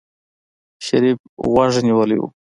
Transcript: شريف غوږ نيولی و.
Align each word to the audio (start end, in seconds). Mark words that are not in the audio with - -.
شريف 0.85 1.19
غوږ 1.51 1.73
نيولی 1.87 2.17
و. 2.19 2.23